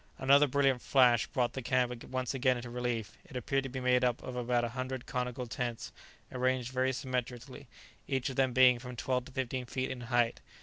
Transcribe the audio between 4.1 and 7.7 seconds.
of about a hundred conical tents, arranged very symmetrically,